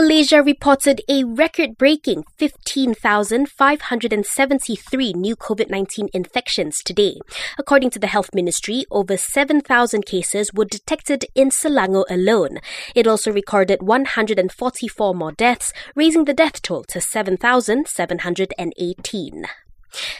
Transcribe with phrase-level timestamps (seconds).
[0.00, 7.18] Malaysia reported a record breaking 15,573 new COVID 19 infections today.
[7.58, 12.60] According to the Health Ministry, over 7,000 cases were detected in Selangor alone.
[12.94, 19.44] It also recorded 144 more deaths, raising the death toll to 7,718.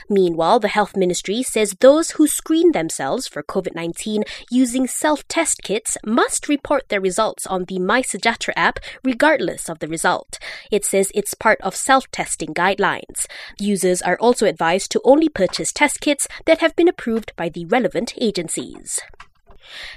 [0.09, 5.63] Meanwhile, the Health Ministry says those who screen themselves for COVID 19 using self test
[5.63, 10.39] kits must report their results on the MySejahtera app regardless of the result.
[10.71, 13.27] It says it's part of self testing guidelines.
[13.59, 17.65] Users are also advised to only purchase test kits that have been approved by the
[17.67, 19.01] relevant agencies.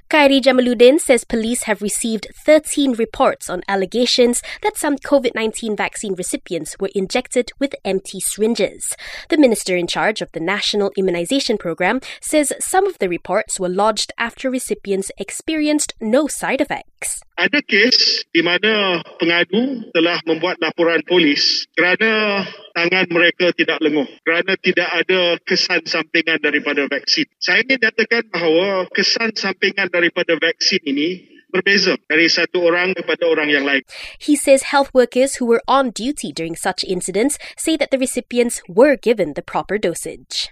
[0.10, 6.14] Khairy Jamaluddin says police have received 13 reports on allegations that some COVID 19 vaccine
[6.16, 8.96] recipients were injected with empty syringes.
[9.30, 13.70] The minister in charge of the National Immunization Program says some of the reports were
[13.70, 17.22] lodged after recipients experienced no side effects.
[17.34, 24.58] Ada kes di mana pengadu telah membuat laporan polis kerana tangan mereka tidak lenguh, kerana
[24.58, 27.30] tidak ada kesan sampingan daripada vaksin.
[27.38, 33.54] Saya ingin nyatakan bahawa kesan sampingan daripada vaksin ini berbeza dari satu orang kepada orang
[33.54, 33.86] yang lain.
[34.18, 38.66] He says health workers who were on duty during such incidents say that the recipients
[38.66, 40.50] were given the proper dosage.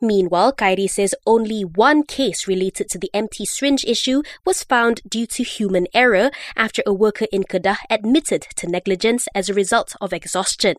[0.00, 5.26] Meanwhile, Khairy says only one case related to the empty syringe issue was found due
[5.26, 10.12] to human error after a worker in Kedah admitted to negligence as a result of
[10.12, 10.76] exhaustion.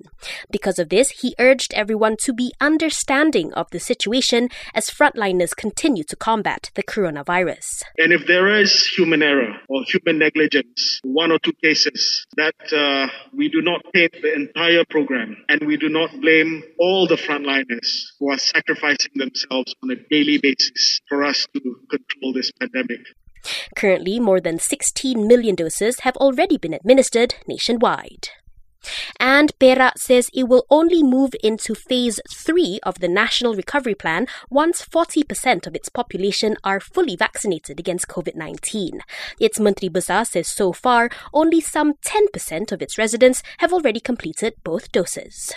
[0.52, 6.04] Because of this, he urged everyone to be understanding of the situation as frontliners continue
[6.04, 7.84] to combat the coronavirus.
[7.98, 13.08] And if there is human error or human negligence, one or two cases, that uh,
[13.34, 18.04] we do not paint the entire program and we do not blame all the frontliners
[18.20, 23.02] who are sacrificing sacrificing themselves on a daily basis for us to control this pandemic.
[23.76, 28.30] Currently, more than 16 million doses have already been administered nationwide.
[29.20, 34.26] And Perak says it will only move into phase 3 of the National Recovery Plan
[34.50, 39.02] once 40% of its population are fully vaccinated against COVID 19.
[39.40, 44.56] Its Menteri Besar says so far only some 10% of its residents have already completed
[44.64, 45.54] both doses.